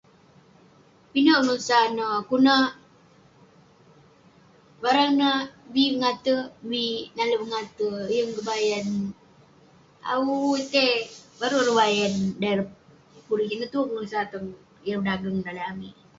[1.11, 2.65] Pinek pengesat neh, kuk neh
[4.81, 5.37] barang nah
[5.73, 6.35] bi mengate,
[6.69, 6.83] bi
[7.15, 8.87] nale'erk mengate, yeng kebayan.
[10.13, 10.93] Awu itei,
[11.39, 12.13] baru ireh bayan.
[12.41, 12.67] Dan ireh
[13.27, 13.53] pun rigit.
[13.55, 14.47] Ineh tue pengesat tong
[14.85, 15.95] ireh pedageng tong daleh amik.